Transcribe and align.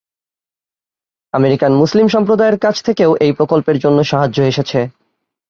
American-Muslim 1.33 2.07
সম্প্রদায়ের 2.07 2.57
কাছ 2.59 2.75
থেকেও 2.85 3.11
এই 3.25 3.31
প্রকল্পের 3.31 3.77
জন্য 3.79 3.97
সাহায্য 4.03 4.37
এসেছে। 4.41 4.79